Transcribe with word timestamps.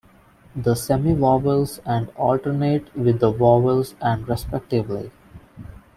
The 0.55 0.73
semivowels 0.73 1.79
and 1.85 2.09
alternate 2.17 2.91
with 2.97 3.19
the 3.19 3.31
vowels 3.31 3.93
and 4.01 4.27
respectively. 4.27 5.11